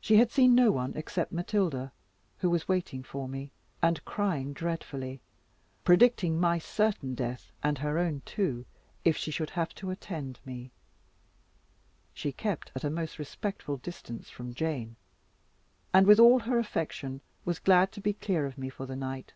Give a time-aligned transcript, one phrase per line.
[0.00, 1.90] She had seen no one except Matilda,
[2.38, 3.50] who was waiting for me,
[3.82, 5.20] and crying dreadfully,
[5.82, 8.64] predicting my certain death, and her own too;
[9.04, 10.70] if she should have to attend me.
[12.14, 14.94] She kept at a most respectful distance from Jane;
[15.92, 19.32] and, with all her affection, was glad to be clear of me for the night.